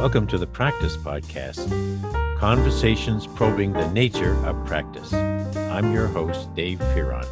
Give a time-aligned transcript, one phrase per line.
[0.00, 1.68] Welcome to the Practice Podcast,
[2.38, 5.12] conversations probing the nature of practice.
[5.12, 7.26] I'm your host, Dave Fearon.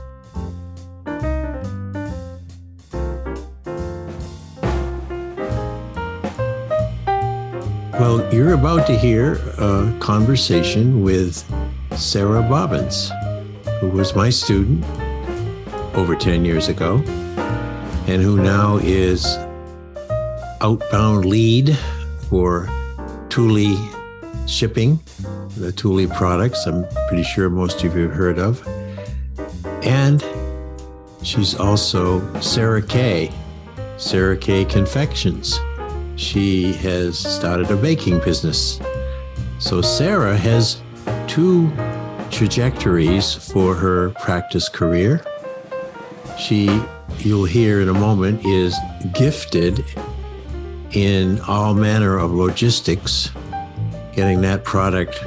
[7.94, 11.42] Well, you're about to hear a conversation with
[11.96, 13.10] Sarah Bobbins,
[13.80, 14.84] who was my student
[15.94, 16.96] over 10 years ago
[18.06, 19.38] and who now is
[20.60, 21.74] outbound lead
[22.28, 22.68] for
[23.30, 23.76] Thule
[24.46, 25.00] shipping,
[25.56, 26.66] the Thule products.
[26.66, 28.66] I'm pretty sure most of you have heard of.
[29.82, 30.24] And
[31.22, 33.30] she's also Sarah Kay,
[33.96, 35.60] Sarah Kay Confections.
[36.16, 38.80] She has started a baking business.
[39.58, 40.80] So Sarah has
[41.26, 41.70] two
[42.30, 45.24] trajectories for her practice career.
[46.38, 46.82] She,
[47.18, 48.76] you'll hear in a moment, is
[49.12, 49.84] gifted
[50.92, 53.30] in all manner of logistics,
[54.14, 55.22] getting that product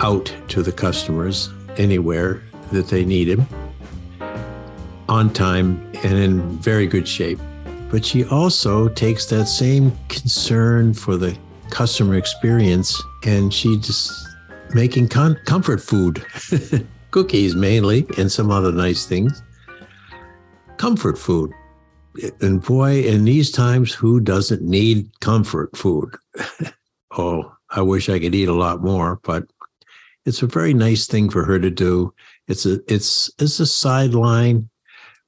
[0.00, 3.46] out to the customers anywhere that they need him
[5.08, 7.38] on time and in very good shape.
[7.90, 11.36] But she also takes that same concern for the
[11.70, 14.12] customer experience and she just
[14.74, 16.24] making con- comfort food,
[17.10, 19.42] cookies mainly, and some other nice things.
[20.76, 21.52] Comfort food
[22.40, 26.16] and boy, in these times, who doesn't need comfort food?
[27.18, 29.44] oh, I wish I could eat a lot more, but
[30.24, 32.12] it's a very nice thing for her to do.
[32.48, 34.68] It's a it's it's a sideline,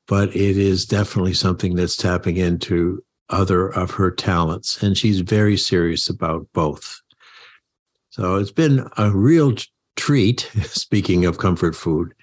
[0.06, 5.56] but it is definitely something that's tapping into other of her talents, and she's very
[5.56, 7.00] serious about both.
[8.10, 9.54] So it's been a real
[9.96, 10.40] treat.
[10.64, 12.14] Speaking of comfort food,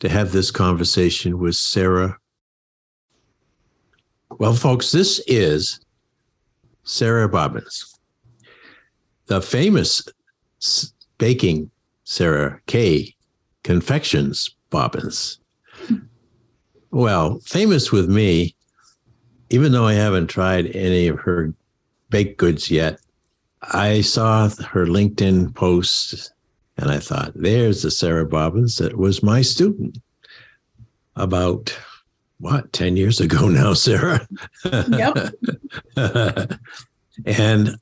[0.00, 2.18] to have this conversation with Sarah
[4.40, 5.80] well, folks, this is
[6.82, 7.98] Sarah Bobbins,
[9.26, 10.02] the famous
[11.18, 11.70] baking
[12.04, 13.14] Sarah K.
[13.64, 15.38] Confections Bobbins.
[16.90, 18.56] Well, famous with me,
[19.50, 21.52] even though I haven't tried any of her
[22.08, 22.98] baked goods yet,
[23.60, 26.32] I saw her LinkedIn post
[26.78, 29.98] and I thought, there's the Sarah Bobbins that was my student
[31.14, 31.78] about
[32.40, 34.26] what 10 years ago now sarah?
[34.64, 35.34] Yep.
[37.26, 37.76] And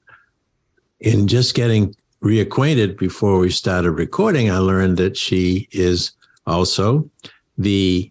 [1.01, 6.11] in just getting reacquainted before we started recording i learned that she is
[6.47, 7.09] also
[7.57, 8.11] the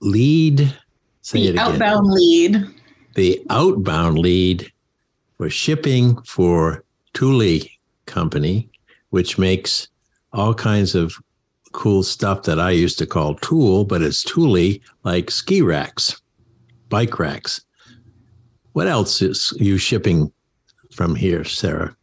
[0.00, 0.76] lead
[1.22, 2.62] say the outbound lead.
[3.14, 4.70] the outbound lead
[5.38, 6.84] for shipping for
[7.14, 7.60] Thule
[8.04, 8.68] company
[9.08, 9.88] which makes
[10.34, 11.16] all kinds of
[11.76, 16.20] cool stuff that I used to call tool, but it's tooly like ski racks,
[16.88, 17.60] bike racks.
[18.72, 20.32] What else is you shipping
[20.90, 21.94] from here, Sarah?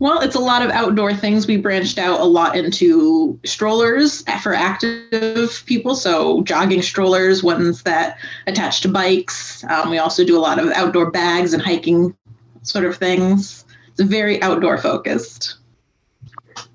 [0.00, 1.46] Well, it's a lot of outdoor things.
[1.46, 5.94] We branched out a lot into strollers for active people.
[5.94, 9.64] So, jogging strollers, ones that attach to bikes.
[9.64, 12.16] Um, we also do a lot of outdoor bags and hiking
[12.62, 13.64] sort of things.
[13.88, 15.56] It's very outdoor focused.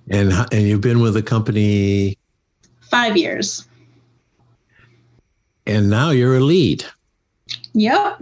[0.10, 2.18] And and you've been with the company
[2.82, 3.68] five years.
[5.66, 6.86] And now you're a lead.
[7.74, 8.22] Yep.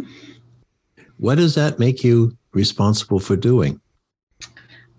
[1.18, 3.80] What does that make you responsible for doing?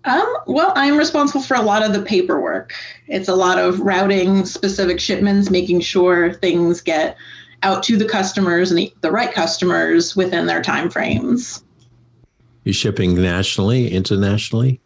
[0.05, 2.73] Um, well, I'm responsible for a lot of the paperwork.
[3.07, 7.17] It's a lot of routing specific shipments, making sure things get
[7.63, 11.63] out to the customers and the, the right customers within their time frames.
[12.63, 14.79] You shipping nationally, internationally?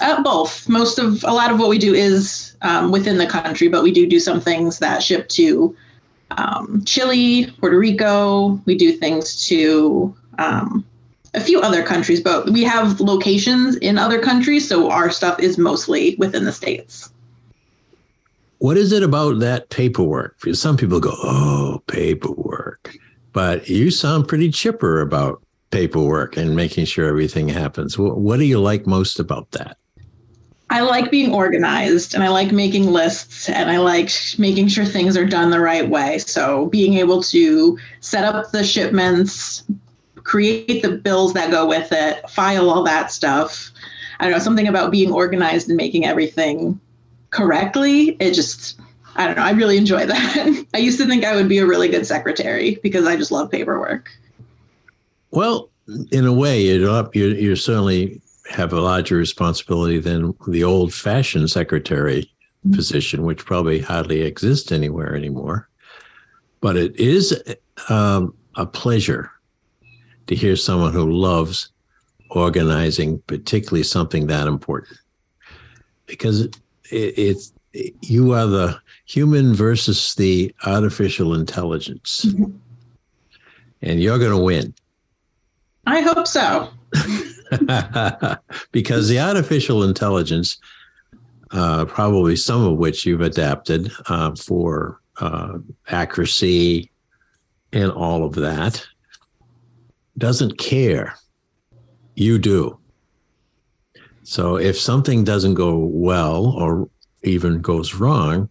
[0.00, 0.68] Uh, both.
[0.68, 3.92] Most of a lot of what we do is um, within the country, but we
[3.92, 5.76] do do some things that ship to
[6.38, 8.60] um, Chile, Puerto Rico.
[8.64, 10.84] We do things to um,
[11.34, 15.58] a few other countries, but we have locations in other countries, so our stuff is
[15.58, 17.12] mostly within the states.
[18.58, 20.36] What is it about that paperwork?
[20.52, 22.96] Some people go, "Oh, paperwork,"
[23.32, 27.98] but you sound pretty chipper about paperwork and making sure everything happens.
[27.98, 29.78] What do you like most about that?
[30.72, 35.18] I like being organized and I like making lists and I like making sure things
[35.18, 36.16] are done the right way.
[36.16, 39.64] So being able to set up the shipments,
[40.24, 43.70] create the bills that go with it, file all that stuff.
[44.18, 46.80] I don't know, something about being organized and making everything
[47.28, 48.16] correctly.
[48.18, 48.80] It just,
[49.14, 50.66] I don't know, I really enjoy that.
[50.74, 53.50] I used to think I would be a really good secretary because I just love
[53.50, 54.10] paperwork.
[55.32, 55.68] Well,
[56.10, 62.22] in a way, you're, you're, certainly have a larger responsibility than the old fashioned secretary
[62.22, 62.74] mm-hmm.
[62.74, 65.68] position, which probably hardly exists anywhere anymore.
[66.60, 67.42] But it is
[67.88, 69.30] um, a pleasure
[70.26, 71.70] to hear someone who loves
[72.30, 74.98] organizing, particularly something that important,
[76.06, 76.52] because it,
[76.90, 82.56] it's it, you are the human versus the artificial intelligence, mm-hmm.
[83.82, 84.74] and you're going to win.
[85.86, 86.68] I hope so.
[88.72, 90.58] because the artificial intelligence,
[91.50, 95.58] uh, probably some of which you've adapted uh, for uh,
[95.88, 96.90] accuracy
[97.72, 98.84] and all of that,
[100.18, 101.14] doesn't care.
[102.14, 102.78] You do.
[104.24, 106.88] So if something doesn't go well or
[107.22, 108.48] even goes wrong,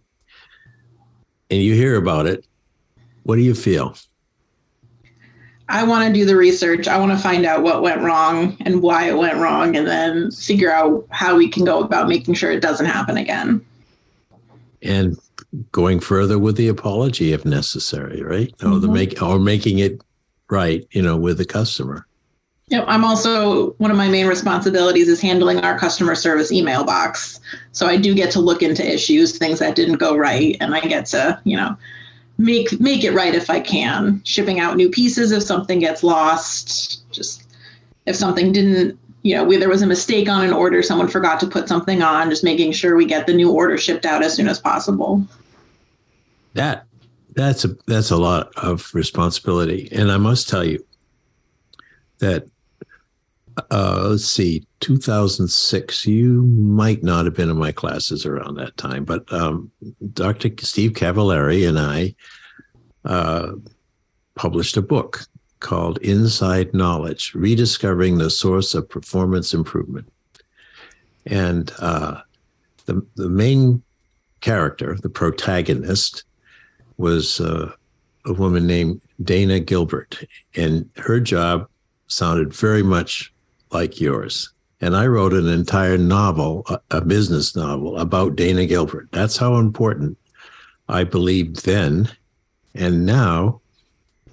[1.50, 2.46] and you hear about it,
[3.24, 3.94] what do you feel?
[5.72, 6.86] I want to do the research.
[6.86, 10.30] I want to find out what went wrong and why it went wrong, and then
[10.30, 13.64] figure out how we can go about making sure it doesn't happen again.
[14.82, 15.16] And
[15.70, 18.54] going further with the apology if necessary, right?
[18.58, 18.72] Mm-hmm.
[18.72, 20.02] Or the make or making it
[20.50, 22.06] right, you know, with the customer.
[22.68, 27.40] Yep, I'm also one of my main responsibilities is handling our customer service email box.
[27.72, 30.80] So I do get to look into issues, things that didn't go right, and I
[30.80, 31.76] get to, you know,
[32.38, 34.22] make make it right if I can.
[34.24, 37.10] Shipping out new pieces if something gets lost.
[37.10, 37.44] Just
[38.06, 41.46] if something didn't, you know, there was a mistake on an order, someone forgot to
[41.46, 42.30] put something on.
[42.30, 45.24] Just making sure we get the new order shipped out as soon as possible.
[46.54, 46.86] That
[47.34, 50.84] that's a that's a lot of responsibility, and I must tell you
[52.18, 52.46] that
[53.70, 56.06] uh, let's see, 2006.
[56.06, 59.70] You might not have been in my classes around that time, but um,
[60.12, 60.50] Dr.
[60.60, 62.14] Steve Cavaleri and I
[63.04, 63.52] uh,
[64.34, 65.26] published a book
[65.60, 70.10] called Inside Knowledge Rediscovering the Source of Performance Improvement.
[71.26, 72.20] And uh,
[72.86, 73.82] the, the main
[74.40, 76.24] character, the protagonist,
[76.96, 77.72] was uh,
[78.26, 80.24] a woman named Dana Gilbert.
[80.56, 81.68] And her job
[82.08, 83.31] sounded very much
[83.72, 84.52] like yours.
[84.80, 89.08] And I wrote an entire novel, a, a business novel about Dana Gilbert.
[89.12, 90.18] That's how important
[90.88, 92.10] I believed then
[92.74, 93.60] and now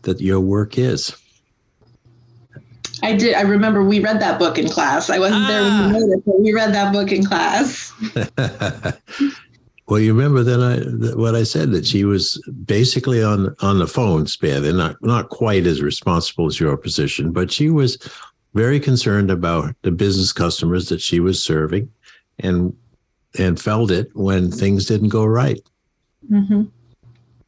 [0.04, 1.16] that your work is.
[3.02, 3.36] I did.
[3.36, 5.10] I remember we read that book in class.
[5.10, 5.48] I wasn't ah.
[5.48, 6.00] there when you ah.
[6.00, 7.94] wrote it, but we read that book in class.
[9.88, 10.80] well, you remember then I
[11.16, 14.60] what I said that she was basically on on the phone spare.
[14.60, 17.98] They're not not quite as responsible as your position, but she was
[18.54, 21.90] very concerned about the business customers that she was serving
[22.40, 22.76] and
[23.38, 25.62] and felt it when things didn't go right.
[26.32, 26.64] Mm-hmm.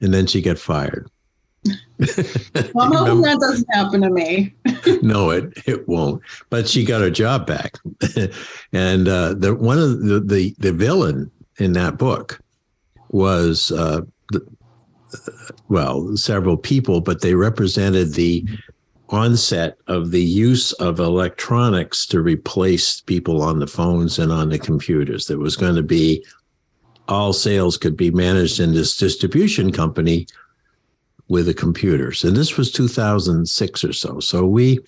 [0.02, 1.10] And then she got fired.
[2.74, 4.54] well, I'm hoping that doesn't happen to me.
[5.04, 6.22] no, it it won't.
[6.50, 7.76] But she got her job back,
[8.74, 12.40] and uh, the one of the, the the villain in that book
[13.10, 14.02] was uh,
[14.32, 14.44] the,
[15.70, 18.44] well several people, but they represented the
[19.12, 24.60] onset of the use of electronics to replace people on the phones and on the
[24.60, 25.28] computers.
[25.28, 26.26] There was going to be
[27.08, 30.28] all sales could be managed in this distribution company
[31.28, 32.24] with the computers.
[32.24, 34.20] And this was 2006 or so.
[34.20, 34.80] So we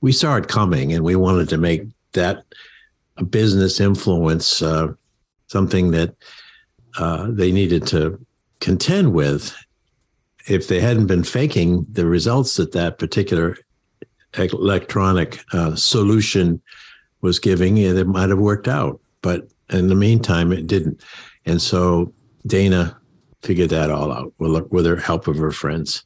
[0.00, 1.82] we saw it coming and we wanted to make
[2.12, 2.44] that
[3.16, 4.88] a business influence uh,
[5.48, 6.14] something that
[6.98, 8.18] uh, they needed to
[8.60, 9.54] contend with
[10.48, 13.56] if they hadn't been faking the results that that particular
[14.34, 16.60] electronic uh, solution
[17.20, 19.00] was giving, it might have worked out.
[19.22, 21.02] But in the meantime, it didn't.
[21.44, 22.12] And so
[22.46, 22.96] Dana
[23.42, 26.04] figured that all out with, with her help of her friends.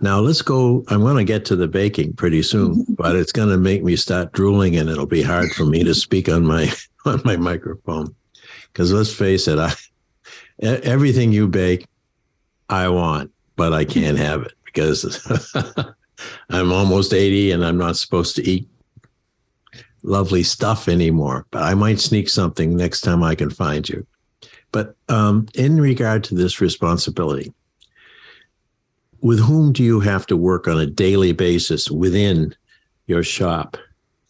[0.00, 0.84] Now let's go.
[0.88, 3.96] I'm going to get to the baking pretty soon, but it's going to make me
[3.96, 6.72] start drooling, and it'll be hard for me to speak on my
[7.06, 8.14] on my microphone.
[8.72, 9.72] Because let's face it, I
[10.60, 11.86] everything you bake,
[12.68, 15.04] I want, but I can't have it because
[16.50, 18.68] I'm almost 80 and I'm not supposed to eat
[20.02, 24.06] lovely stuff anymore, but I might sneak something next time I can find you.
[24.70, 27.52] But um, in regard to this responsibility,
[29.20, 32.54] with whom do you have to work on a daily basis within
[33.06, 33.76] your shop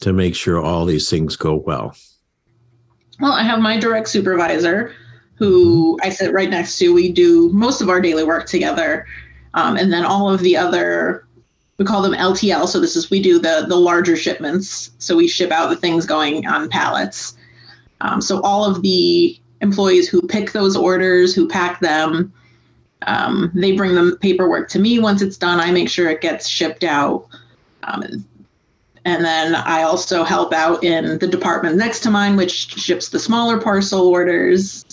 [0.01, 1.97] to make sure all these things go well?
[3.21, 4.95] Well, I have my direct supervisor
[5.37, 6.07] who mm-hmm.
[6.07, 6.95] I sit right next to.
[6.95, 9.07] We do most of our daily work together.
[9.55, 11.27] Um, and then all of the other
[11.79, 12.69] we call them LTL.
[12.69, 14.91] So this is we do the the larger shipments.
[14.99, 17.37] So we ship out the things going on pallets.
[18.01, 22.33] Um, so all of the employees who pick those orders, who pack them,
[23.07, 24.99] um, they bring the paperwork to me.
[24.99, 27.27] Once it's done, I make sure it gets shipped out.
[27.85, 28.03] Um,
[29.07, 33.19] and then I also help out in the department next to mine, which ships the
[33.19, 34.85] smaller parcel orders.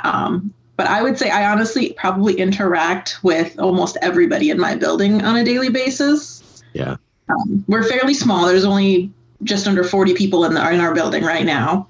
[0.00, 5.22] Um, but I would say I honestly probably interact with almost everybody in my building
[5.22, 6.62] on a daily basis.
[6.72, 6.96] Yeah.
[7.28, 8.46] Um, we're fairly small.
[8.46, 11.88] There's only just under 40 people in, the, in our building right now.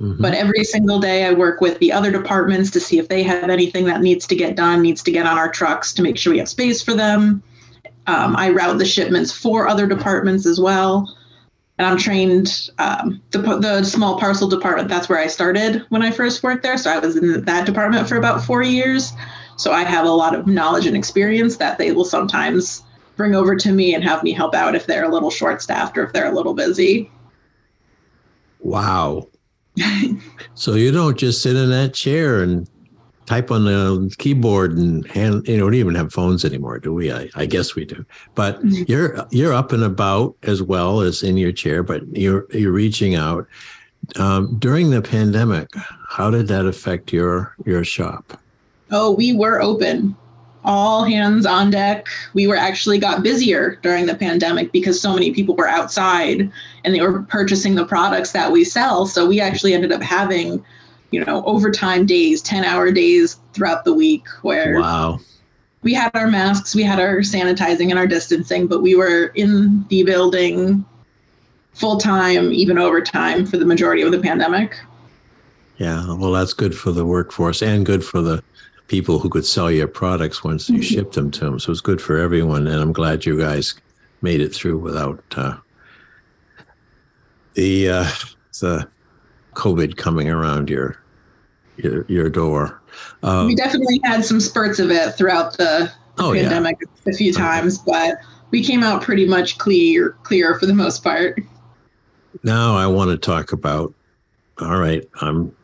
[0.00, 0.18] Mhm.
[0.20, 3.50] But every single day, I work with the other departments to see if they have
[3.50, 6.32] anything that needs to get done, needs to get on our trucks to make sure
[6.32, 7.42] we have space for them.
[8.06, 11.12] Um, I route the shipments for other departments as well.
[11.80, 14.90] And I'm trained um, the, the small parcel department.
[14.90, 16.76] That's where I started when I first worked there.
[16.76, 19.14] So I was in that department for about four years.
[19.56, 22.84] So I have a lot of knowledge and experience that they will sometimes
[23.16, 25.96] bring over to me and have me help out if they're a little short staffed
[25.96, 27.10] or if they're a little busy.
[28.58, 29.28] Wow.
[30.54, 32.68] so you don't just sit in that chair and
[33.30, 36.92] type on the keyboard and hand you know we don't even have phones anymore do
[36.92, 41.22] we i, I guess we do but you're you're up and about as well as
[41.22, 43.46] in your chair but you're you're reaching out
[44.16, 45.68] um, during the pandemic
[46.08, 48.40] how did that affect your your shop
[48.92, 50.16] Oh, we were open.
[50.62, 52.06] All hands on deck.
[52.34, 56.50] We were actually got busier during the pandemic because so many people were outside
[56.84, 59.06] and they were purchasing the products that we sell.
[59.06, 60.62] So we actually ended up having,
[61.10, 65.18] you know, overtime days, 10 hour days throughout the week where wow
[65.82, 69.82] we had our masks, we had our sanitizing and our distancing, but we were in
[69.88, 70.84] the building
[71.72, 74.78] full time, even overtime for the majority of the pandemic.
[75.78, 78.42] yeah well that's good for the workforce and good for the
[78.88, 80.82] people who could sell your products once you Mhm.
[80.82, 83.74] shipped them to them so it's good for everyone and i'm glad you guys
[84.20, 85.54] made it through without uh,
[87.54, 88.08] the uh,
[88.60, 88.86] the
[89.60, 90.96] covid coming around your
[91.76, 92.80] your, your door
[93.22, 97.32] um, we definitely had some spurts of it throughout the oh yeah pandemic a few
[97.32, 98.18] times, but
[98.50, 101.38] we came out pretty much clear clear for the most part.
[102.42, 103.92] now I want to talk about.
[104.60, 105.54] All right, I'm.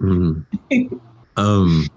[0.00, 0.44] mm.
[1.36, 1.88] um,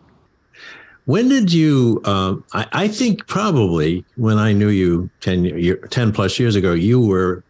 [1.05, 2.01] when did you?
[2.05, 6.73] Um, I, I think probably when I knew you 10, year, 10 plus years ago,
[6.73, 7.43] you were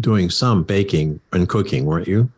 [0.00, 2.30] doing some baking and cooking, weren't you?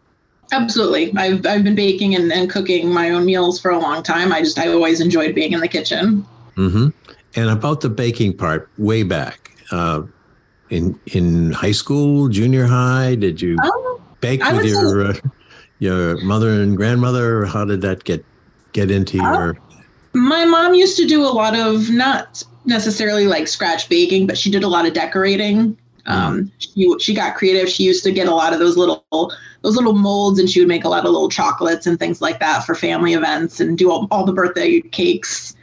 [0.52, 1.12] Absolutely.
[1.16, 4.32] I've I've been baking and, and cooking my own meals for a long time.
[4.32, 6.24] I just I always enjoyed being in the kitchen.
[6.56, 6.88] Mm-hmm.
[7.34, 10.02] And about the baking part, way back uh,
[10.68, 15.14] in in high school, junior high, did you Um, bake with say- your uh,
[15.78, 17.46] your mother and grandmother?
[17.46, 18.24] How did that get
[18.72, 19.32] get into Oh.
[19.38, 19.58] your?
[20.14, 24.50] my mom used to do a lot of not necessarily like scratch baking, but she
[24.50, 25.78] did a lot of decorating.
[26.06, 27.68] Um, she she got creative.
[27.68, 29.04] She used to get a lot of those little
[29.62, 32.40] those little molds, and she would make a lot of little chocolates and things like
[32.40, 35.54] that for family events, and do all, all the birthday cakes.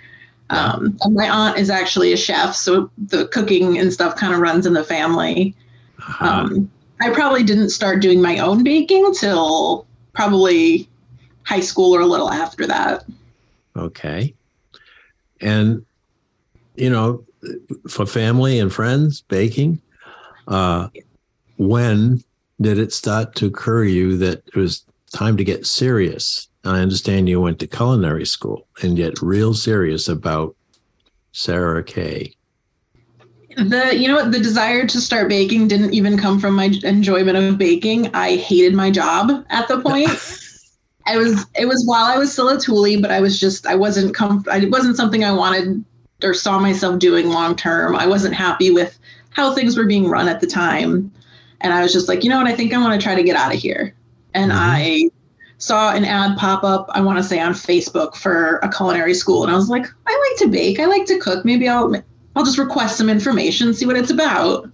[0.50, 4.66] Um, my aunt is actually a chef, so the cooking and stuff kind of runs
[4.66, 5.54] in the family.
[6.22, 10.90] Uh, Um, I probably didn't start doing my own baking till probably
[11.44, 13.06] high school or a little after that.
[13.76, 14.34] okay,
[15.42, 15.86] and
[16.76, 17.24] you know,
[17.90, 19.82] for family and friends, baking.
[20.50, 20.90] Uh,
[21.58, 22.24] when
[22.60, 26.50] did it start to occur to you that it was time to get serious?
[26.66, 30.56] I understand you went to culinary school and get real serious about
[31.32, 32.36] Sarah Kay.
[33.56, 37.38] The you know what the desire to start baking didn't even come from my enjoyment
[37.38, 38.14] of baking.
[38.14, 40.10] I hated my job at the point.
[41.06, 43.76] I was it was while I was still at Thule, but I was just I
[43.76, 45.84] wasn't com- I, it wasn't something I wanted
[46.24, 47.96] or saw myself doing long term.
[47.96, 48.99] I wasn't happy with
[49.32, 51.12] how things were being run at the time,
[51.62, 53.24] and I was just like, you know what, I think I want to try to
[53.24, 53.94] get out of here.
[54.34, 54.58] And Mhm.
[54.58, 55.10] I
[55.58, 56.90] saw an ad pop up.
[56.94, 60.30] I want to say on Facebook for a culinary school, and I was like, I
[60.30, 60.80] like to bake.
[60.80, 61.46] I like to cook.
[61.46, 61.94] Maybe I'll
[62.36, 64.70] I'll just request some information, see what it's about.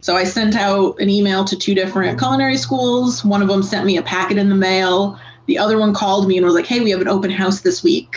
[0.00, 3.24] So I sent out an email to two different culinary schools.
[3.24, 5.18] One of them sent me a packet in the mail.
[5.46, 7.82] The other one called me and was like, "Hey, we have an open house this
[7.82, 8.14] week.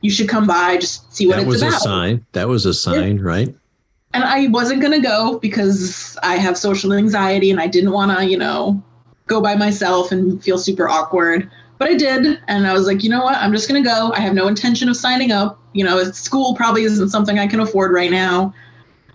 [0.00, 2.24] You should come by, just see what that it's was a sign.
[2.32, 3.54] That was a sign, right?
[4.14, 8.24] And I wasn't gonna go because I have social anxiety and I didn't want to,
[8.26, 8.82] you know,
[9.26, 11.50] go by myself and feel super awkward.
[11.78, 13.36] But I did, and I was like, you know what?
[13.36, 14.12] I'm just gonna go.
[14.14, 15.60] I have no intention of signing up.
[15.74, 18.54] You know, school probably isn't something I can afford right now.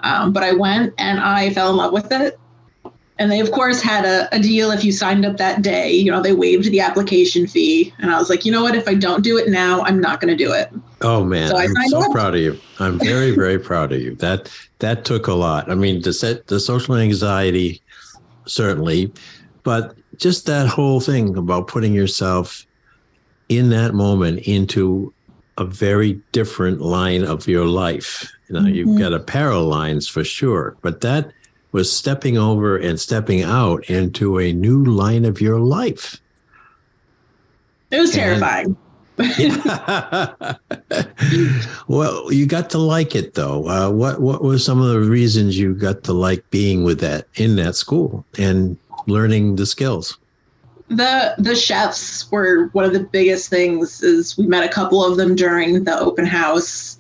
[0.02, 2.40] Um, but I went and I fell in love with it.
[3.20, 5.92] And they, of course, had a, a deal if you signed up that day.
[5.92, 7.94] You know, they waived the application fee.
[8.00, 8.76] And I was like, you know what?
[8.76, 10.70] If I don't do it now, I'm not going to do it.
[11.02, 12.12] Oh man, So I I'm so up.
[12.12, 12.60] proud of you.
[12.80, 14.16] I'm very, very proud of you.
[14.16, 14.52] That
[14.84, 15.72] that took a lot.
[15.72, 17.82] I mean, the set the social anxiety,
[18.46, 19.14] certainly,
[19.64, 22.68] but just that whole thing about putting yourself
[23.48, 25.14] in that moment into
[25.58, 28.30] a very different line of your life.
[28.50, 29.00] You know, you've Mhm.
[29.00, 31.32] got a parallel lines for sure, but that
[31.72, 36.20] was stepping over and stepping out into a new line of your life.
[37.90, 38.76] It was And- terrifying.
[41.88, 43.68] well, you got to like it though.
[43.68, 47.28] Uh, what what were some of the reasons you got to like being with that
[47.36, 48.26] in that school?
[48.40, 50.18] And learning the skills?
[50.90, 54.02] The the chefs were one of the biggest things.
[54.02, 56.98] Is we met a couple of them during the open house,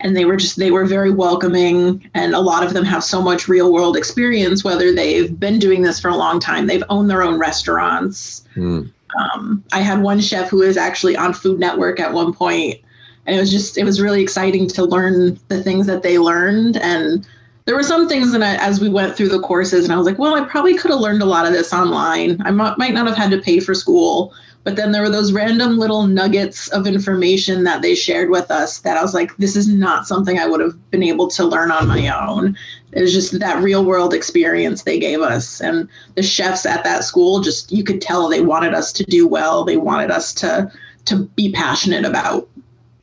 [0.00, 2.08] and they were just they were very welcoming.
[2.14, 4.62] And a lot of them have so much real world experience.
[4.62, 8.44] Whether they've been doing this for a long time, they've owned their own restaurants.
[8.56, 8.92] Mm.
[9.16, 12.76] Um, I had one chef who was actually on Food Network at one point,
[13.26, 16.76] and it was just it was really exciting to learn the things that they learned.
[16.76, 17.26] And
[17.68, 20.06] there were some things that I, as we went through the courses and i was
[20.06, 22.40] like well i probably could have learned a lot of this online.
[22.40, 24.32] I might, might not have had to pay for school
[24.68, 28.80] but then there were those random little nuggets of information that they shared with us
[28.80, 31.70] that i was like this is not something i would have been able to learn
[31.70, 32.54] on my own
[32.92, 37.02] it was just that real world experience they gave us and the chefs at that
[37.02, 40.70] school just you could tell they wanted us to do well they wanted us to
[41.06, 42.46] to be passionate about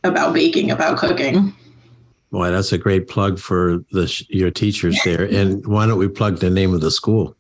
[0.03, 1.51] about baking about cooking
[2.31, 5.24] Boy, that's a great plug for the your teachers there.
[5.31, 7.34] And why don't we plug the name of the school?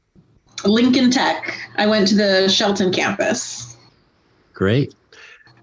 [0.63, 1.53] Lincoln Tech.
[1.75, 3.74] I went to the Shelton campus.
[4.55, 4.95] Great.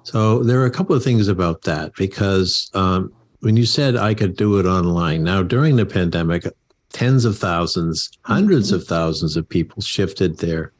[0.04, 4.14] So there are a couple of things about that because um, when you said I
[4.14, 6.46] could do it online, now during the pandemic,
[6.92, 10.72] tens of thousands, hundreds of thousands of people shifted their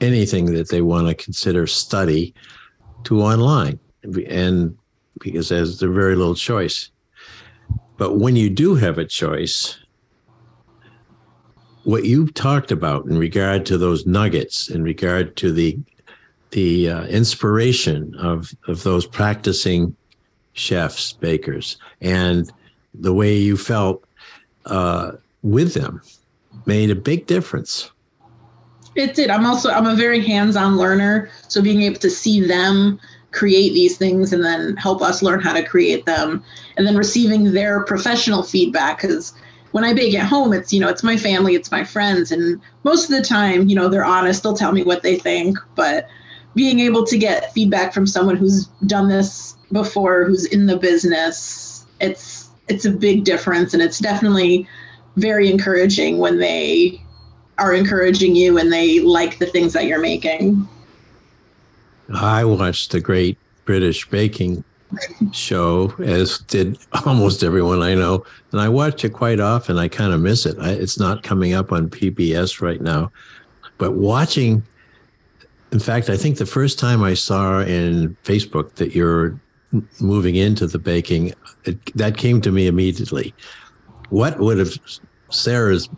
[0.00, 2.34] anything that they want to consider study
[3.04, 4.76] to online, and
[5.20, 6.90] because there's very little choice.
[7.96, 9.78] But when you do have a choice,
[11.84, 15.78] what you've talked about in regard to those nuggets, in regard to the
[16.50, 19.94] the uh, inspiration of of those practicing
[20.52, 22.50] chefs, bakers, and
[22.94, 24.04] the way you felt
[24.66, 25.12] uh,
[25.42, 26.00] with them,
[26.66, 27.90] made a big difference.
[28.94, 29.30] It did.
[29.30, 32.98] I'm also I'm a very hands-on learner, so being able to see them
[33.30, 36.42] create these things and then help us learn how to create them
[36.76, 39.34] and then receiving their professional feedback because
[39.72, 42.58] when i bake at home it's you know it's my family it's my friends and
[42.84, 46.08] most of the time you know they're honest they'll tell me what they think but
[46.54, 51.86] being able to get feedback from someone who's done this before who's in the business
[52.00, 54.66] it's it's a big difference and it's definitely
[55.16, 57.00] very encouraging when they
[57.58, 60.66] are encouraging you and they like the things that you're making
[62.14, 64.64] I watched the Great British Baking
[65.32, 69.78] Show, as did almost everyone I know, and I watch it quite often.
[69.78, 70.56] I kind of miss it.
[70.58, 73.12] I, it's not coming up on PBS right now,
[73.76, 74.62] but watching.
[75.70, 79.38] In fact, I think the first time I saw in Facebook that you're
[80.00, 83.34] moving into the baking, it, that came to me immediately.
[84.08, 84.72] What would have
[85.30, 85.88] Sarah's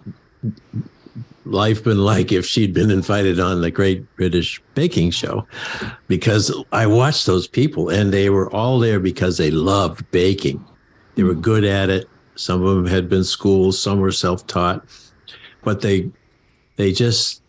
[1.44, 5.46] life been like if she'd been invited on the Great British Baking Show?
[6.08, 10.64] Because I watched those people and they were all there because they loved baking.
[11.14, 12.08] They were good at it.
[12.34, 14.84] Some of them had been schools, some were self-taught,
[15.62, 16.10] but they
[16.76, 17.39] they just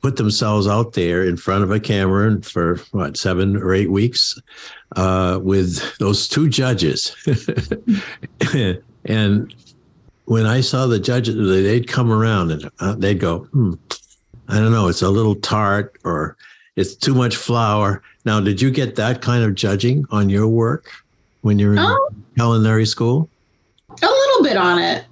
[0.00, 4.40] put themselves out there in front of a camera for what seven or eight weeks
[4.96, 7.14] uh, with those two judges,
[9.04, 9.54] and
[10.30, 13.74] when I saw the judges, they'd come around and uh, they'd go, hmm,
[14.48, 16.36] I don't know, it's a little tart or
[16.76, 18.00] it's too much flour.
[18.24, 20.88] Now, did you get that kind of judging on your work
[21.40, 23.28] when you're in oh, culinary school?
[23.90, 25.04] A little bit on it.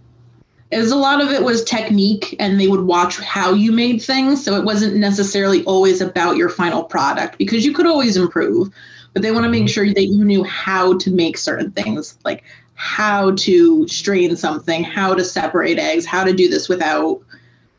[0.70, 4.44] As a lot of it was technique, and they would watch how you made things.
[4.44, 8.68] So it wasn't necessarily always about your final product because you could always improve.
[9.14, 9.68] But they want to make mm-hmm.
[9.68, 15.14] sure that you knew how to make certain things, like how to strain something, how
[15.14, 17.20] to separate eggs, how to do this without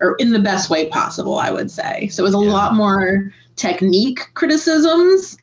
[0.02, 2.08] or in the best way possible, I would say.
[2.08, 2.52] So it was a yeah.
[2.52, 5.38] lot more technique criticisms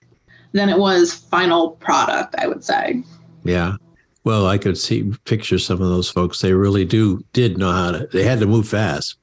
[0.52, 3.02] than it was final product, I would say.
[3.44, 3.76] Yeah.
[4.26, 6.40] Well, I could see picture some of those folks.
[6.40, 8.08] They really do did know how to.
[8.08, 9.18] They had to move fast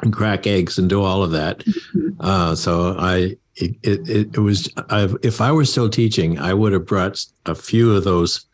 [0.00, 1.58] and crack eggs and do all of that.
[1.58, 2.08] Mm-hmm.
[2.20, 4.66] Uh, so I, it, it, it was.
[4.88, 8.46] I've, if I were still teaching, I would have brought a few of those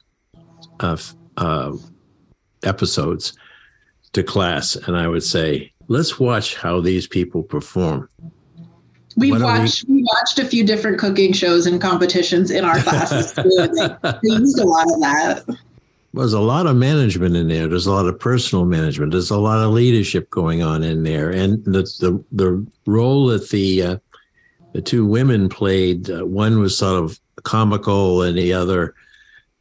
[0.80, 1.76] of uh,
[2.64, 3.34] episodes
[4.14, 8.08] to class, and I would say, let's watch how these people perform.
[9.16, 9.98] We've watched we...
[9.98, 13.32] we watched a few different cooking shows and competitions in our classes.
[13.34, 15.44] they used a lot of that.
[16.16, 17.68] There's a lot of management in there.
[17.68, 19.12] There's a lot of personal management.
[19.12, 23.50] There's a lot of leadership going on in there, and the the, the role that
[23.50, 23.96] the uh,
[24.72, 26.10] the two women played.
[26.10, 28.94] Uh, one was sort of comical, and the other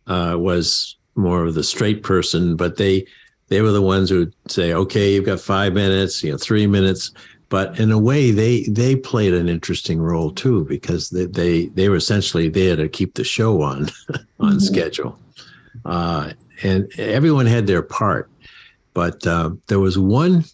[0.07, 3.05] uh, was more of the straight person, but they
[3.47, 6.67] they were the ones who would say, "Okay, you've got five minutes, you know, three
[6.67, 7.11] minutes."
[7.49, 11.89] But in a way, they they played an interesting role too because they they, they
[11.89, 13.89] were essentially there to keep the show on
[14.39, 14.59] on mm-hmm.
[14.59, 15.19] schedule,
[15.85, 16.31] uh,
[16.63, 18.29] and everyone had their part.
[18.93, 20.45] But uh, there was one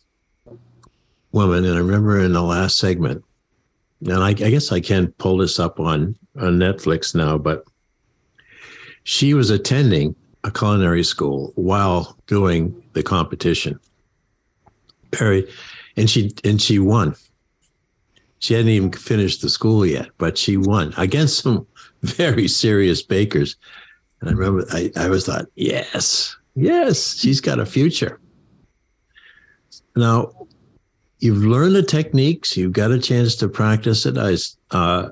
[1.32, 3.24] woman, and I remember in the last segment,
[4.06, 7.66] and I, I guess I can pull this up on on Netflix now, but
[9.04, 13.80] she was attending a culinary school while doing the competition.
[15.14, 15.48] Very,
[15.98, 17.16] and she and she won.
[18.40, 21.68] She hadn't even finished the school yet, but she won against some
[22.02, 23.56] very serious bakers.
[24.22, 28.20] And I remember I, I was thought, yes, yes, she's got a future.
[29.96, 30.32] Now,
[31.20, 34.18] you've learned the techniques, you've got a chance to practice it.
[34.18, 34.38] I,
[34.76, 35.10] uh,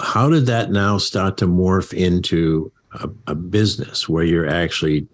[0.00, 5.06] how did that now start to morph into a, a business where you're actually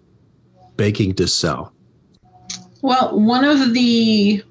[0.75, 1.73] baking to sell?
[2.81, 4.43] Well, one of the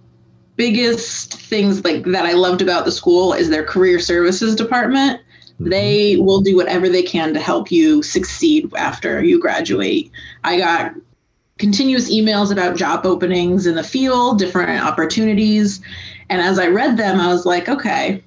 [0.57, 5.21] biggest things like that I loved about the school is their career services department.
[5.55, 5.71] Mm-hmm.
[5.71, 10.11] They will do whatever they can to help you succeed after you graduate.
[10.45, 10.95] I got
[11.59, 15.81] continuous emails about job openings in the field, different opportunities.
[16.29, 18.23] And as I read them, I was like, okay,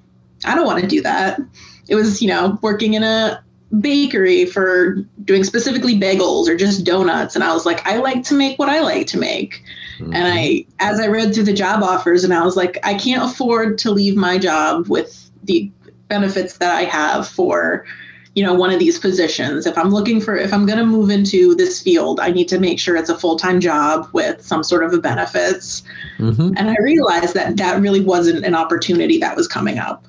[0.46, 1.40] I don't want to do that.
[1.88, 3.44] It was, you know, working in a
[3.80, 7.36] bakery for doing specifically bagels or just donuts.
[7.36, 9.64] And I was like, I like to make what I like to make.
[10.00, 10.14] Mm-hmm.
[10.14, 13.24] And I, as I read through the job offers, and I was like, I can't
[13.24, 15.72] afford to leave my job with the
[16.08, 17.86] benefits that I have for,
[18.36, 19.66] you know, one of these positions.
[19.66, 22.60] If I'm looking for, if I'm going to move into this field, I need to
[22.60, 25.84] make sure it's a full time job with some sort of a benefits.
[26.18, 26.54] Mm-hmm.
[26.58, 30.06] And I realized that that really wasn't an opportunity that was coming up.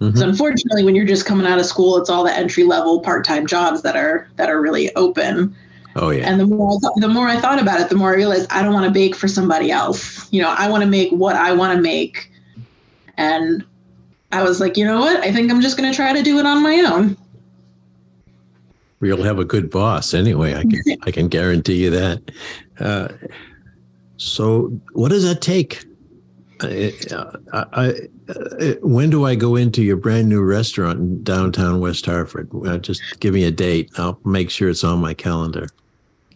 [0.00, 0.16] Mm-hmm.
[0.16, 3.24] So unfortunately, when you're just coming out of school, it's all the entry level part
[3.24, 5.54] time jobs that are that are really open.
[5.96, 6.30] Oh yeah.
[6.30, 8.62] And the more I the more I thought about it, the more I realized I
[8.62, 10.32] don't want to bake for somebody else.
[10.32, 12.30] You know, I want to make what I want to make.
[13.18, 13.64] And
[14.32, 15.20] I was like, you know what?
[15.20, 17.16] I think I'm just going to try to do it on my own.
[19.02, 20.54] You'll have a good boss anyway.
[20.54, 22.30] I can I can guarantee you that.
[22.78, 23.08] Uh,
[24.18, 25.84] so, what does that take?
[26.62, 26.92] I,
[27.54, 27.94] I,
[28.28, 32.50] uh, when do I go into your brand new restaurant in downtown West Hartford?
[32.66, 33.90] Uh, just give me a date.
[33.96, 35.68] I'll make sure it's on my calendar.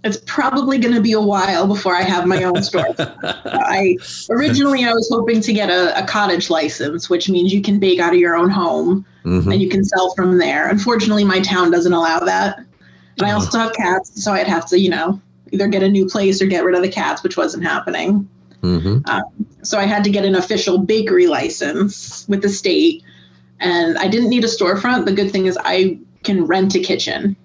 [0.05, 2.95] It's probably going to be a while before I have my own store.
[2.99, 3.97] I
[4.29, 8.01] originally I was hoping to get a, a, cottage license, which means you can bake
[8.01, 9.51] out of your own home mm-hmm.
[9.51, 10.69] and you can sell from there.
[10.69, 13.37] Unfortunately, my town doesn't allow that, and I uh-huh.
[13.37, 15.21] also have cats, so I'd have to, you know,
[15.53, 18.29] either get a new place or get rid of the cats, which wasn't happening.
[18.61, 19.09] Mm-hmm.
[19.11, 23.03] Um, so I had to get an official bakery license with the state,
[23.61, 25.07] and I didn't need a storefront.
[25.07, 27.37] The good thing is I can rent a kitchen.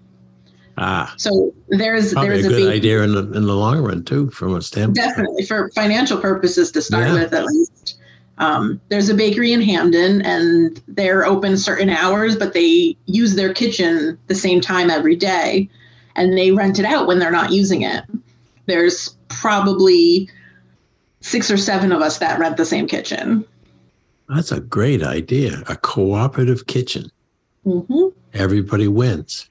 [0.82, 4.30] Ah, so there's there's a good a idea in the in the long run too,
[4.30, 4.96] from a standpoint.
[4.96, 7.14] Definitely for financial purposes to start yeah.
[7.16, 8.00] with, at least.
[8.38, 13.54] Um, there's a bakery in Hamden, and they're open certain hours, but they use their
[13.54, 15.70] kitchen the same time every day,
[16.16, 18.06] and they rent it out when they're not using it.
[18.66, 20.30] There's probably
[21.20, 23.44] six or seven of us that rent the same kitchen.
[24.30, 25.62] That's a great idea.
[25.68, 27.12] A cooperative kitchen.
[27.66, 28.18] Mm-hmm.
[28.34, 29.50] Everybody wins.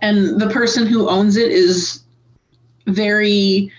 [0.00, 2.02] And the person who owns it is
[2.86, 3.72] very.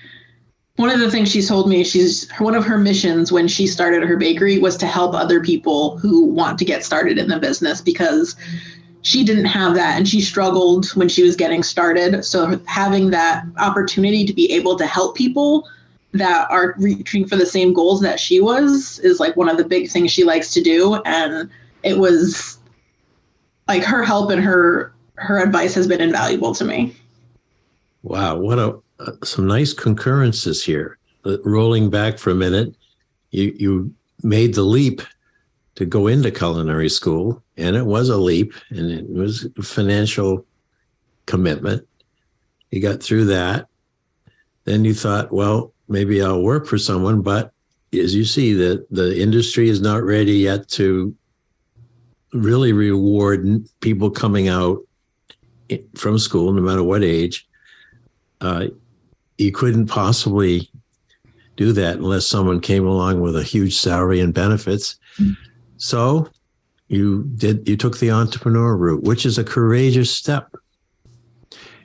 [0.75, 4.01] One of the things she's told me, she's one of her missions when she started
[4.03, 7.81] her bakery was to help other people who want to get started in the business
[7.81, 8.37] because
[9.01, 12.23] she didn't have that and she struggled when she was getting started.
[12.23, 15.67] So having that opportunity to be able to help people
[16.11, 19.65] that are reaching for the same goals that she was is like one of the
[19.65, 21.49] big things she likes to do and
[21.83, 22.57] it was
[23.67, 26.95] like her help and her her advice has been invaluable to me.
[28.03, 30.97] Wow what a uh, some nice concurrences here.
[31.25, 32.75] Uh, rolling back for a minute
[33.31, 35.01] you you made the leap
[35.75, 40.45] to go into culinary school and it was a leap and it was a financial
[41.25, 41.87] commitment.
[42.71, 43.67] You got through that.
[44.65, 47.51] Then you thought well maybe I'll work for someone, but
[47.93, 51.15] as you see, the the industry is not ready yet to
[52.33, 54.79] really reward people coming out
[55.95, 57.47] from school, no matter what age.
[58.41, 58.67] Uh,
[59.37, 60.69] you couldn't possibly
[61.55, 64.97] do that unless someone came along with a huge salary and benefits.
[65.17, 65.33] Mm-hmm.
[65.77, 66.29] So
[66.87, 70.55] you did you took the entrepreneur route, which is a courageous step.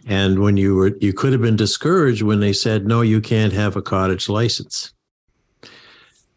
[0.07, 3.55] And when you were, you could have been discouraged when they said, no, you can't
[3.55, 4.93] have a cottage license,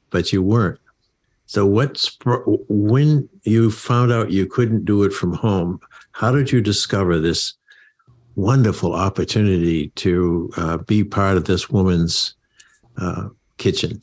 [0.10, 0.80] but you weren't.
[1.48, 2.18] So what's
[2.70, 5.80] when you found out you couldn't do it from home?
[6.18, 7.54] How did you discover this
[8.36, 12.34] wonderful opportunity to uh, be part of this woman's
[13.00, 14.02] uh, kitchen?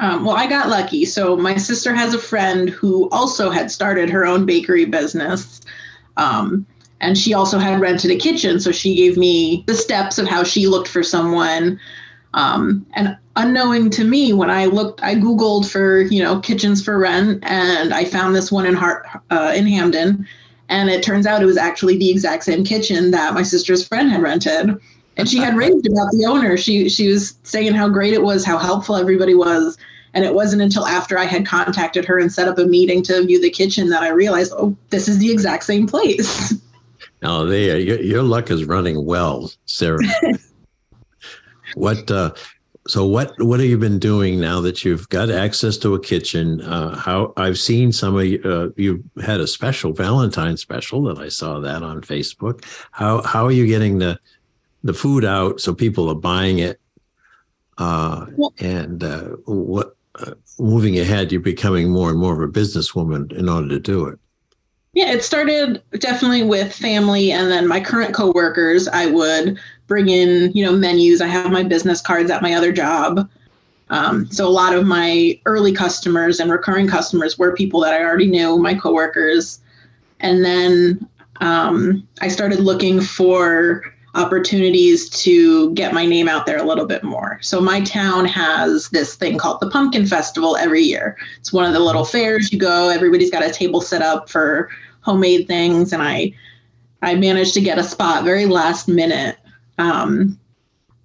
[0.00, 1.04] Um, well, I got lucky.
[1.04, 5.60] So my sister has a friend who also had started her own bakery business.
[6.16, 6.66] Um,
[7.00, 10.42] and she also had rented a kitchen so she gave me the steps of how
[10.42, 11.78] she looked for someone
[12.34, 16.98] um, and unknowing to me, when I looked, I Googled for, you know, kitchens for
[16.98, 20.26] rent and I found this one in Hart, uh, in Hamden.
[20.68, 24.10] And it turns out it was actually the exact same kitchen that my sister's friend
[24.10, 24.76] had rented.
[25.16, 26.56] And she had raved about the owner.
[26.56, 29.76] She she was saying how great it was, how helpful everybody was.
[30.14, 33.24] And it wasn't until after I had contacted her and set up a meeting to
[33.26, 36.54] view the kitchen that I realized, oh, this is the exact same place.
[37.26, 39.98] Oh, there, your, your luck is running well, Sarah.
[41.74, 42.10] what?
[42.10, 42.34] Uh,
[42.86, 43.40] so what?
[43.42, 46.60] What have you been doing now that you've got access to a kitchen?
[46.60, 48.42] Uh, how I've seen some of you.
[48.44, 52.64] Uh, you had a special Valentine special that I saw that on Facebook.
[52.92, 54.18] How how are you getting the
[54.82, 56.78] the food out so people are buying it?
[57.78, 58.26] Uh,
[58.58, 63.48] and uh, what uh, moving ahead, you're becoming more and more of a businesswoman in
[63.48, 64.18] order to do it.
[64.92, 68.86] Yeah, it started definitely with family and then my current coworkers.
[68.86, 71.20] I would bring in, you know, menus.
[71.20, 73.28] I have my business cards at my other job.
[73.90, 78.02] Um, so a lot of my early customers and recurring customers were people that I
[78.02, 79.60] already knew, my coworkers.
[80.20, 81.06] And then
[81.40, 87.02] um, I started looking for opportunities to get my name out there a little bit
[87.02, 87.38] more.
[87.42, 91.16] So my town has this thing called the Pumpkin Festival every year.
[91.38, 94.70] It's one of the little fairs you go, everybody's got a table set up for
[95.00, 96.32] homemade things and I
[97.02, 99.36] I managed to get a spot very last minute.
[99.78, 100.38] Um,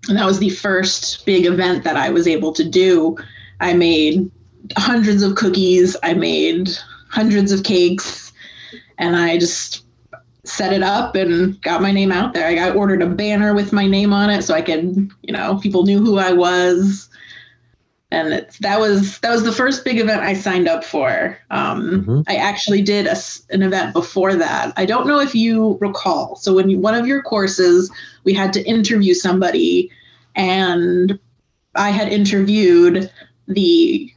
[0.08, 3.18] and that was the first big event that I was able to do.
[3.60, 4.30] I made
[4.78, 6.70] hundreds of cookies, I made
[7.10, 8.32] hundreds of cakes,
[8.98, 9.84] and I just
[10.46, 12.48] set it up and got my name out there.
[12.48, 15.60] I got ordered a banner with my name on it so I could, you know,
[15.62, 17.09] people knew who I was.
[18.12, 21.38] And it's, that was that was the first big event I signed up for.
[21.52, 22.22] Um, mm-hmm.
[22.28, 23.15] I actually did a,
[23.52, 24.74] an event before that.
[24.78, 26.36] I don't know if you recall.
[26.36, 27.91] So when you, one of your courses,
[28.24, 29.91] we had to interview somebody,
[30.36, 31.19] and
[31.76, 33.12] I had interviewed
[33.48, 34.12] the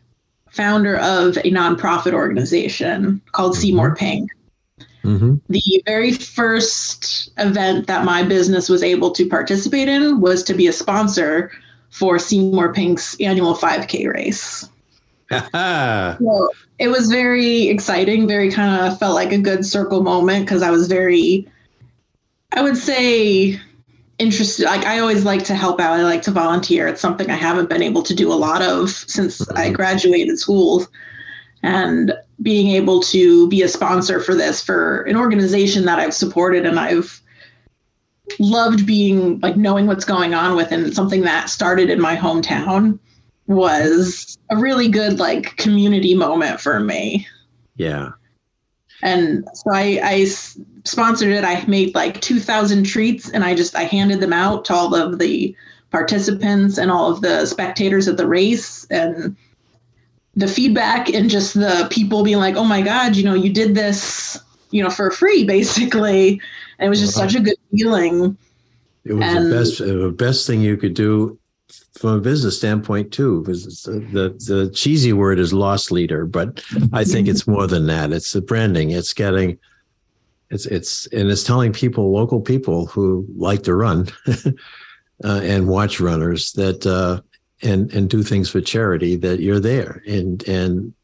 [0.51, 3.97] founder of a nonprofit organization called Seymour mm-hmm.
[3.97, 4.31] Pink.
[5.05, 5.35] Mm-hmm.
[5.49, 10.67] The very first event that my business was able to participate in was to be
[10.67, 11.51] a sponsor
[11.93, 14.69] for Seymour Pink's annual 5K race.
[15.31, 20.63] so it was very exciting, very kind of felt like a good circle moment because
[20.63, 21.47] I was very,
[22.53, 23.61] I would say,
[24.19, 24.65] interested.
[24.65, 25.99] Like I always like to help out.
[25.99, 26.89] I like to volunteer.
[26.89, 29.57] It's something I haven't been able to do a lot of since mm-hmm.
[29.57, 30.87] I graduated school.
[31.63, 36.67] And being able to be a sponsor for this for an organization that I've supported
[36.67, 37.23] and I've
[38.39, 42.99] loved being like knowing what's going on with and something that started in my hometown
[43.47, 47.27] was a really good like community moment for me.
[47.77, 48.11] Yeah.
[49.03, 50.25] And so I, I
[50.85, 51.45] sponsored it.
[51.45, 55.19] I made like 2,000 treats and I just I handed them out to all of
[55.19, 55.55] the
[55.91, 59.37] participants and all of the spectators at the race and
[60.35, 63.75] the feedback and just the people being like, "Oh my God, you know, you did
[63.75, 66.41] this, you know, for free, basically."
[66.83, 68.37] And it was just such a good feeling.
[69.05, 71.39] It was and, the best, the best thing you could do
[71.93, 73.43] from a business standpoint too.
[73.43, 76.61] Because the, the the cheesy word is loss leader, but
[76.93, 78.11] I think it's more than that.
[78.11, 78.91] It's the branding.
[78.91, 79.61] It's getting.
[80.51, 86.01] It's it's and it's telling people, local people who like to run, uh, and watch
[86.01, 87.21] runners that uh,
[87.63, 90.95] and and do things for charity that you're there and and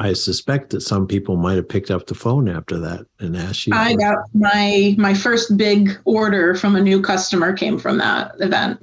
[0.00, 3.66] I suspect that some people might have picked up the phone after that and asked
[3.66, 3.74] you.
[3.74, 8.82] I got my my first big order from a new customer came from that event.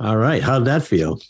[0.00, 1.20] All right, how did that feel?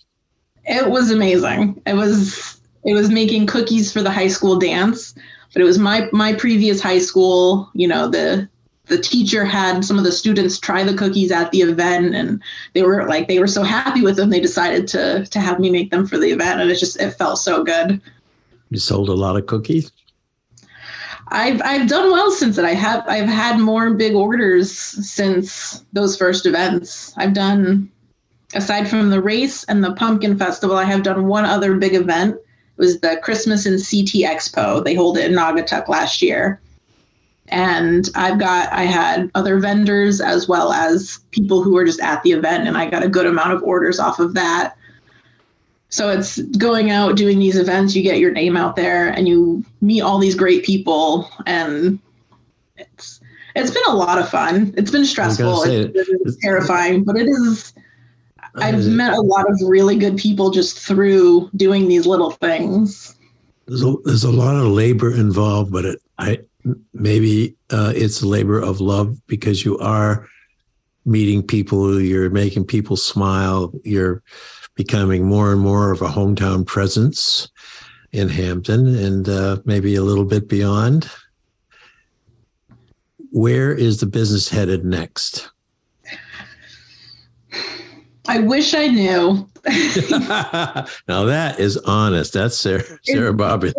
[0.66, 1.82] It was amazing.
[1.84, 5.16] It was it was making cookies for the high school dance,
[5.52, 7.68] but it was my my previous high school.
[7.74, 8.48] You know the
[8.86, 12.40] the teacher had some of the students try the cookies at the event and
[12.74, 15.70] they were like they were so happy with them they decided to to have me
[15.70, 18.00] make them for the event and it just it felt so good
[18.70, 19.92] you sold a lot of cookies
[21.32, 22.64] I've I've done well since it.
[22.64, 27.14] I have I've had more big orders since those first events.
[27.16, 27.88] I've done
[28.54, 32.34] aside from the race and the pumpkin festival, I have done one other big event.
[32.34, 32.42] It
[32.76, 34.84] was the Christmas and CT Expo.
[34.84, 36.60] They hold it in Naugatuck last year
[37.50, 42.22] and i've got i had other vendors as well as people who were just at
[42.22, 44.74] the event and i got a good amount of orders off of that
[45.90, 49.64] so it's going out doing these events you get your name out there and you
[49.80, 51.98] meet all these great people and
[52.76, 53.20] it's
[53.56, 54.72] it's been a lot of fun.
[54.76, 55.64] It's been stressful.
[55.64, 57.74] it's, it's terrifying but it is
[58.56, 63.14] i've met a lot of really good people just through doing these little things.
[63.66, 66.38] There's a, there's a lot of labor involved but it i
[66.92, 70.28] maybe uh, it's a labor of love because you are
[71.04, 74.22] meeting people you're making people smile you're
[74.80, 77.50] becoming more and more of a hometown presence
[78.12, 81.06] in Hampton and uh, maybe a little bit beyond.
[83.30, 85.50] Where is the business headed next?
[88.26, 89.46] I wish I knew.
[91.06, 92.32] now that is honest.
[92.32, 93.74] That's Sarah, Sarah Bobbins.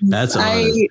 [0.00, 0.88] That's honest.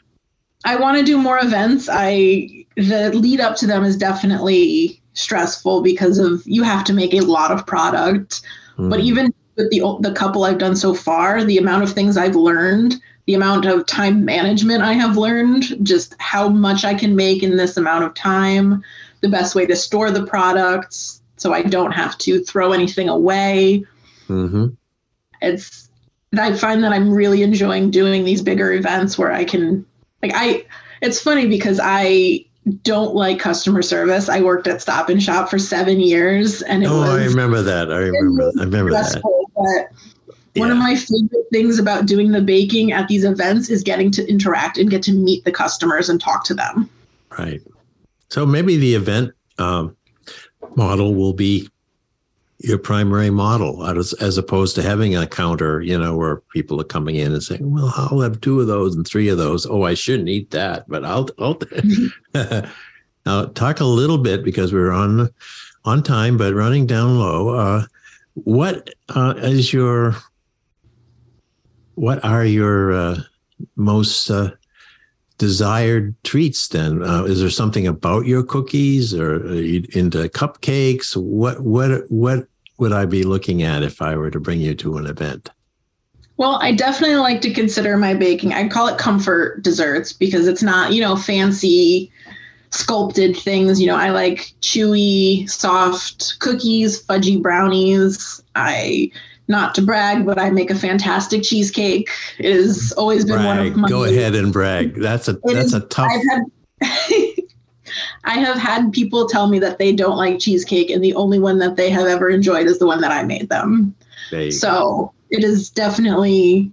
[0.63, 1.89] I, I want to do more events.
[1.91, 7.15] I the lead up to them is definitely stressful because of you have to make
[7.15, 8.43] a lot of product.
[8.77, 8.91] Mm.
[8.91, 12.35] But even with the the couple I've done so far, the amount of things I've
[12.35, 17.43] learned, the amount of time management I have learned, just how much I can make
[17.43, 18.83] in this amount of time,
[19.21, 23.83] the best way to store the products so I don't have to throw anything away.
[24.27, 24.67] Mm-hmm.
[25.41, 25.89] It's
[26.37, 29.85] I find that I'm really enjoying doing these bigger events where I can
[30.21, 30.65] like I
[31.01, 32.45] it's funny because I
[32.81, 34.27] don't like customer service.
[34.27, 37.61] I worked at Stop and Shop for seven years, and it oh, was, I remember
[37.61, 37.91] that.
[37.91, 38.51] I remember.
[38.59, 39.21] I remember that.
[39.55, 39.89] But
[40.53, 40.59] yeah.
[40.61, 44.27] one of my favorite things about doing the baking at these events is getting to
[44.29, 46.89] interact and get to meet the customers and talk to them.
[47.37, 47.61] Right.
[48.29, 49.95] So maybe the event um,
[50.75, 51.69] model will be
[52.59, 56.85] your primary model as, as opposed to having a counter, you know, where people are
[56.85, 59.65] coming in and saying, well, I'll have two of those and three of those.
[59.65, 61.59] Oh, I shouldn't eat that, but I'll, I'll
[63.25, 65.29] now talk a little bit because we're on,
[65.83, 67.49] on time, but running down low.
[67.49, 67.85] Uh,
[68.35, 70.15] what uh, is your,
[71.95, 73.17] what are your uh,
[73.75, 74.51] most uh,
[75.37, 77.03] desired treats then?
[77.03, 81.15] Uh, is there something about your cookies or into cupcakes?
[81.15, 84.97] What what what would i be looking at if i were to bring you to
[84.97, 85.49] an event?
[86.37, 88.53] Well i definitely like to consider my baking.
[88.53, 92.11] I call it comfort desserts because it's not you know fancy
[92.75, 99.09] sculpted things you know i like chewy soft cookies fudgy brownies i
[99.47, 102.09] not to brag, but I make a fantastic cheesecake.
[102.39, 103.45] It has always been brag.
[103.45, 103.89] one of my.
[103.89, 104.95] Go ahead and brag.
[104.95, 106.11] That's a that's is, a tough.
[106.11, 106.43] I've had,
[108.23, 111.59] I have had people tell me that they don't like cheesecake, and the only one
[111.59, 113.95] that they have ever enjoyed is the one that I made them.
[114.49, 116.71] So it is definitely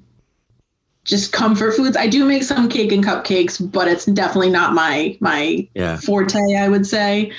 [1.04, 1.96] just comfort foods.
[1.96, 5.96] I do make some cake and cupcakes, but it's definitely not my my yeah.
[5.96, 6.56] forte.
[6.56, 7.32] I would say.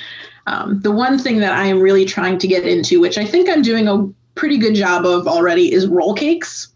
[0.46, 3.48] Um, the one thing that I am really trying to get into, which I think
[3.48, 6.68] I'm doing a pretty good job of already is roll cakes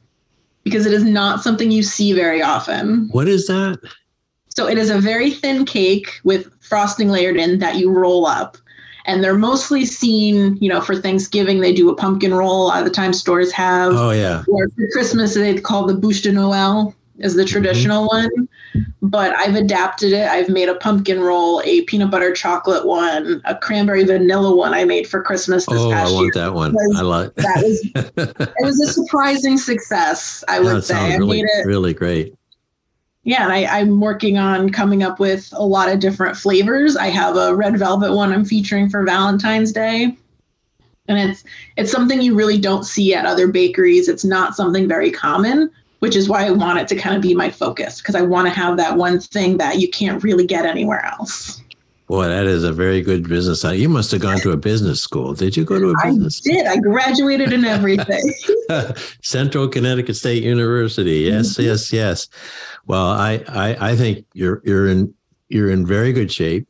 [0.64, 3.08] because it is not something you see very often.
[3.10, 3.78] What is that?
[4.48, 8.56] So it is a very thin cake with frosting layered in that you roll up.
[9.08, 12.66] And they're mostly seen, you know, for Thanksgiving, they do a pumpkin roll.
[12.66, 13.92] A lot of the time stores have.
[13.94, 14.44] Oh, yeah.
[14.46, 17.50] Or for Christmas, they call the bûche de Noël is the mm-hmm.
[17.50, 18.40] traditional mm-hmm.
[18.40, 18.48] one,
[19.02, 20.28] but I've adapted it.
[20.28, 24.84] I've made a pumpkin roll, a peanut butter chocolate one, a cranberry vanilla one I
[24.84, 26.20] made for Christmas this oh, past year.
[26.20, 26.76] I want that one.
[26.96, 27.62] I like that.
[27.64, 27.90] Was,
[28.38, 30.94] it was a surprising success, I would say.
[30.96, 32.34] I really, made it really great.
[33.24, 36.96] Yeah, and I, I'm working on coming up with a lot of different flavors.
[36.96, 40.16] I have a red velvet one I'm featuring for Valentine's Day
[41.08, 41.44] and it's
[41.76, 46.14] it's something you really don't see at other bakeries it's not something very common which
[46.14, 48.54] is why I want it to kind of be my focus because I want to
[48.54, 51.62] have that one thing that you can't really get anywhere else.
[52.08, 53.62] Boy, that is a very good business.
[53.64, 55.34] You must have gone to a business school.
[55.34, 56.38] Did you go to a business?
[56.38, 56.54] School?
[56.54, 56.66] I did.
[56.66, 58.32] I graduated in everything.
[59.22, 61.18] Central Connecticut State University.
[61.18, 61.64] Yes, mm-hmm.
[61.64, 62.28] yes, yes.
[62.86, 65.12] Well, I, I I think you're you're in
[65.50, 66.66] you're in very good shape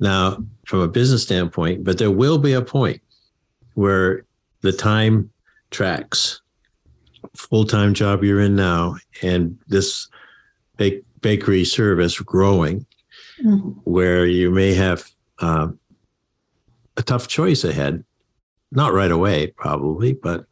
[0.00, 1.84] now from a business standpoint.
[1.84, 3.00] But there will be a point
[3.74, 4.24] where
[4.62, 5.30] the time
[5.70, 6.40] tracks
[7.36, 10.08] full time job you're in now and this
[10.76, 12.86] bake, bakery service growing,
[13.42, 13.70] mm-hmm.
[13.84, 15.78] where you may have um,
[16.96, 18.04] a tough choice ahead.
[18.72, 20.46] Not right away, probably, but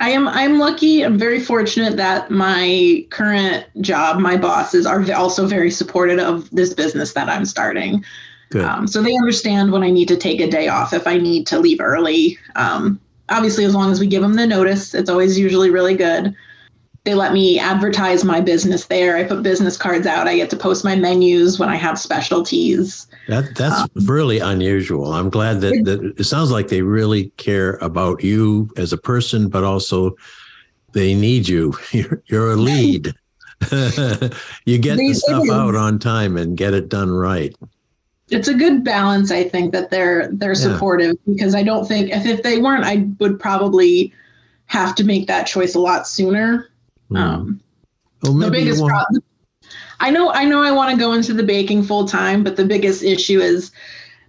[0.00, 1.04] I am I'm lucky.
[1.04, 6.72] I'm very fortunate that my current job, my bosses are also very supportive of this
[6.72, 8.04] business that I'm starting.
[8.54, 11.46] Um, so they understand when I need to take a day off if I need
[11.48, 12.38] to leave early.
[12.56, 16.34] Um, obviously as long as we give them the notice it's always usually really good
[17.08, 19.16] they let me advertise my business there.
[19.16, 20.28] I put business cards out.
[20.28, 23.06] I get to post my menus when i have specialties.
[23.28, 25.14] That that's um, really unusual.
[25.14, 29.48] I'm glad that, that it sounds like they really care about you as a person
[29.48, 30.16] but also
[30.92, 31.72] they need you.
[31.92, 33.14] You're, you're a lead.
[34.66, 37.56] You get the stuff out on time and get it done right.
[38.30, 40.68] It's a good balance i think that they're they're yeah.
[40.68, 44.12] supportive because i don't think if, if they weren't i would probably
[44.66, 46.67] have to make that choice a lot sooner
[47.10, 47.18] mm.
[47.18, 47.60] um,
[48.22, 49.22] well, the biggest problem
[50.00, 52.64] i know i know i want to go into the baking full time but the
[52.64, 53.70] biggest issue is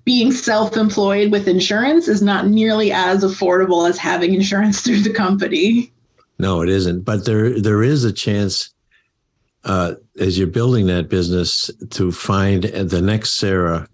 [0.09, 5.93] being self-employed with insurance is not nearly as affordable as having insurance through the company.
[6.39, 7.01] No, it isn't.
[7.01, 8.73] But there there is a chance
[9.65, 13.87] uh, as you're building that business to find the next Sarah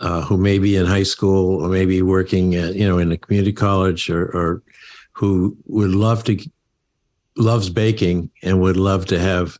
[0.00, 3.18] uh, who may be in high school or maybe working at, you know in a
[3.18, 4.62] community college or, or
[5.12, 6.38] who would love to
[7.36, 9.58] loves baking and would love to have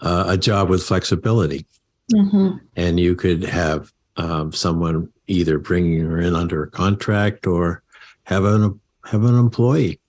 [0.00, 1.66] uh, a job with flexibility
[2.12, 2.56] mm-hmm.
[2.76, 7.82] and you could have um, someone either bringing her in under a contract or
[8.24, 10.00] have an have an employee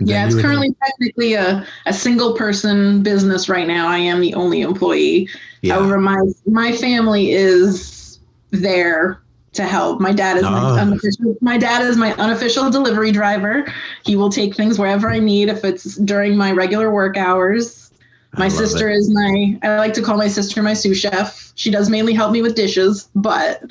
[0.00, 0.90] yeah, it's currently have...
[0.90, 3.86] technically a, a single person business right now.
[3.86, 5.28] I am the only employee.
[5.62, 5.74] Yeah.
[5.74, 8.18] However, my my family is
[8.50, 9.22] there
[9.54, 10.00] to help.
[10.00, 10.78] My dad is my, ah.
[10.78, 13.66] unofficial, my dad is my unofficial delivery driver.
[14.04, 17.90] He will take things wherever I need if it's during my regular work hours.
[18.36, 18.96] My sister it.
[18.96, 21.52] is my I like to call my sister my sous chef.
[21.54, 23.62] She does mainly help me with dishes, but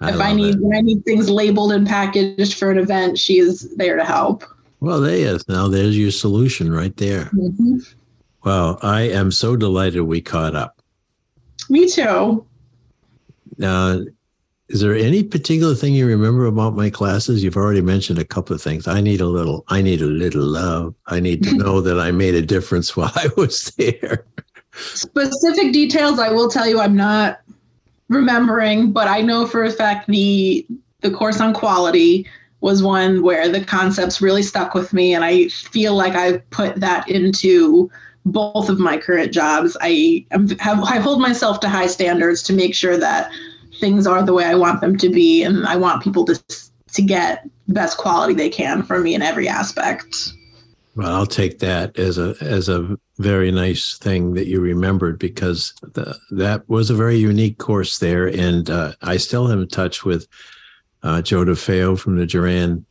[0.00, 0.60] I if I need it.
[0.60, 4.44] when I need things labeled and packaged for an event, she is there to help.
[4.80, 5.48] Well, there is.
[5.48, 7.26] Now there's your solution right there.
[7.26, 7.78] Mm-hmm.
[8.44, 10.80] Well, I am so delighted we caught up.
[11.68, 12.44] Me too.
[13.58, 14.00] Now,
[14.70, 17.42] is there any particular thing you remember about my classes?
[17.42, 18.86] You've already mentioned a couple of things.
[18.86, 20.94] I need a little, I need a little love.
[21.06, 24.24] I need to know that I made a difference while I was there.
[24.72, 27.40] Specific details, I will tell you, I'm not
[28.08, 30.64] remembering, but I know for a fact the
[31.00, 32.26] the course on quality
[32.60, 36.76] was one where the concepts really stuck with me and i feel like I've put
[36.76, 37.90] that into
[38.26, 40.26] both of my current jobs i
[40.58, 43.32] have i hold myself to high standards to make sure that
[43.80, 46.42] things are the way i want them to be and i want people to
[46.92, 50.32] to get the best quality they can from me in every aspect
[50.96, 55.74] well i'll take that as a as a very nice thing that you remembered because
[55.82, 60.04] the, that was a very unique course there and uh, i still am in touch
[60.04, 60.26] with
[61.02, 62.84] uh, Joe DeFeo from the Juran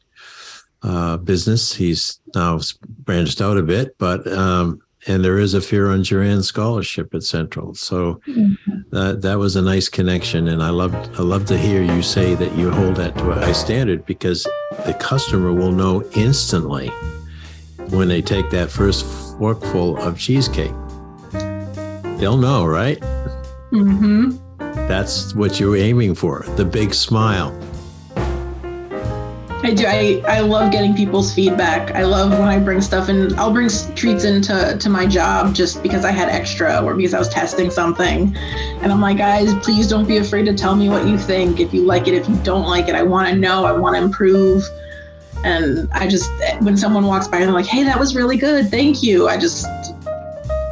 [0.81, 1.73] uh, business.
[1.73, 6.43] He's now branched out a bit, but um, and there is a Fear on Juran
[6.43, 7.73] scholarship at Central.
[7.75, 8.81] So mm-hmm.
[8.91, 12.35] that that was a nice connection, and I loved I love to hear you say
[12.35, 14.43] that you hold that to a high standard because
[14.85, 16.89] the customer will know instantly
[17.89, 19.05] when they take that first
[19.37, 20.73] forkful of cheesecake.
[22.19, 22.99] They'll know, right?
[23.71, 24.37] Mm-hmm.
[24.87, 27.57] That's what you're aiming for, the big smile.
[29.61, 29.85] I do.
[29.85, 31.91] I, I love getting people's feedback.
[31.91, 35.83] I love when I bring stuff and I'll bring treats into to my job just
[35.83, 38.35] because I had extra or because I was testing something.
[38.37, 41.59] And I'm like, guys, please don't be afraid to tell me what you think.
[41.59, 43.65] If you like it, if you don't like it, I want to know.
[43.65, 44.63] I want to improve.
[45.43, 46.31] And I just,
[46.61, 48.69] when someone walks by and I'm like, hey, that was really good.
[48.69, 49.27] Thank you.
[49.27, 49.65] I just,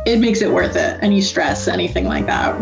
[0.05, 0.97] it makes it worth it.
[1.03, 2.57] Any stress, anything like that.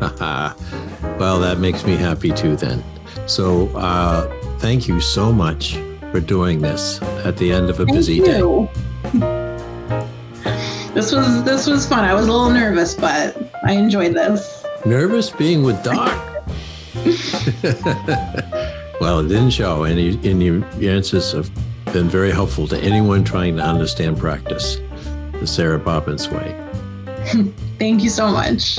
[1.18, 2.82] well, that makes me happy too then.
[3.26, 4.33] So, uh,
[4.64, 5.74] thank you so much
[6.10, 8.24] for doing this at the end of a thank busy you.
[8.24, 8.40] day.
[10.94, 12.02] This was this was fun.
[12.02, 14.64] I was a little nervous, but I enjoyed this.
[14.86, 16.08] Nervous being with Doc.
[19.02, 21.50] well, it didn't show, and, you, and your answers have
[21.92, 24.80] been very helpful to anyone trying to understand practice
[25.32, 26.58] the Sarah Bobbins way.
[27.78, 28.78] Thank you so much.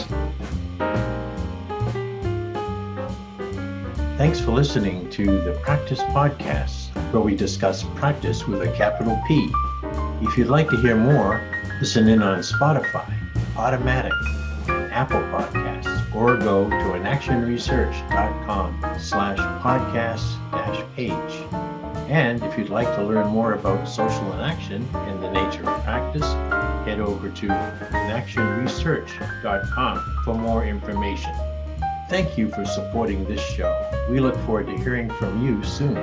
[4.17, 9.51] Thanks for listening to the Practice Podcast, where we discuss practice with a capital P.
[10.21, 11.41] If you'd like to hear more,
[11.81, 13.13] listen in on Spotify,
[13.53, 14.13] Podomatic,
[14.69, 21.43] and Apple Podcasts, or go to inactionresearch.com slash podcast dash page.
[22.09, 26.23] And if you'd like to learn more about social inaction and the nature of practice,
[26.85, 31.35] head over to inactionresearch.com for more information.
[32.09, 33.73] Thank you for supporting this show.
[34.09, 35.97] We look forward to hearing from you soon.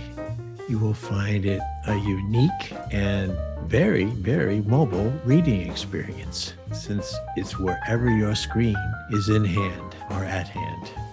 [0.68, 3.36] you will find it a unique and
[3.66, 8.76] very, very mobile reading experience since it's wherever your screen
[9.10, 11.05] is in hand or at hand.